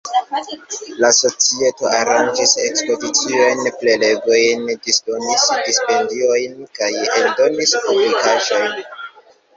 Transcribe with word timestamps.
La 1.03 1.09
societo 1.17 1.89
aranĝis 1.97 2.53
ekspoziciojn, 2.63 3.61
prelegojn, 3.83 4.65
disdonis 4.89 5.45
stipendiojn 5.69 6.57
kaj 6.81 6.91
eldonis 7.05 7.75
publikaĵojn. 7.87 8.79